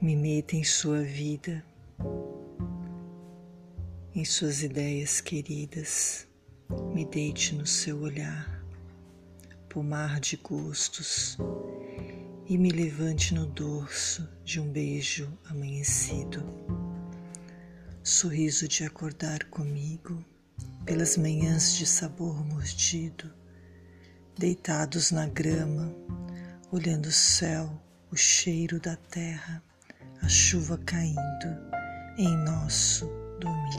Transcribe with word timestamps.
Me 0.00 0.14
meta 0.14 0.54
em 0.54 0.62
sua 0.62 1.02
vida, 1.02 1.64
em 4.14 4.24
suas 4.24 4.62
ideias 4.62 5.20
queridas, 5.20 6.24
me 6.94 7.04
deite 7.04 7.52
no 7.56 7.66
seu 7.66 7.98
olhar, 8.02 8.62
pomar 9.68 10.20
de 10.20 10.36
gostos, 10.36 11.36
e 12.46 12.56
me 12.56 12.70
levante 12.70 13.34
no 13.34 13.44
dorso 13.44 14.28
de 14.44 14.60
um 14.60 14.70
beijo 14.70 15.36
amanhecido. 15.50 16.44
Sorriso 18.00 18.68
de 18.68 18.84
acordar 18.84 19.42
comigo 19.46 20.24
pelas 20.84 21.16
manhãs 21.16 21.74
de 21.74 21.84
sabor 21.84 22.46
mordido, 22.46 23.34
deitados 24.38 25.10
na 25.10 25.26
grama, 25.26 25.92
olhando 26.70 27.06
o 27.06 27.12
céu, 27.12 27.82
o 28.12 28.16
cheiro 28.16 28.78
da 28.78 28.94
terra, 28.94 29.60
a 30.22 30.28
chuva 30.28 30.78
caindo 30.78 31.48
em 32.18 32.36
nosso 32.44 33.06
domingo. 33.40 33.77